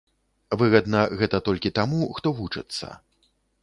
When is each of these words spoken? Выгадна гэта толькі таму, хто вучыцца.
Выгадна 0.61 1.03
гэта 1.21 1.43
толькі 1.51 1.75
таму, 1.81 2.03
хто 2.19 2.37
вучыцца. 2.43 2.87